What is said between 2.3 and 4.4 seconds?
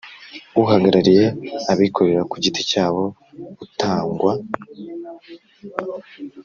giti cyabo utangwa